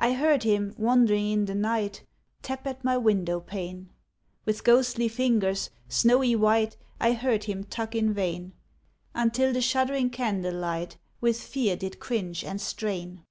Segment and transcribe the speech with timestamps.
[0.00, 2.04] I heard him, wandering in the night,
[2.42, 3.90] Tap at my window pane,
[4.44, 8.54] With ghostly fingers, snowy white, I heard him tug in vain,
[9.14, 13.22] Until the shuddering candle light With fear did cringe and strain.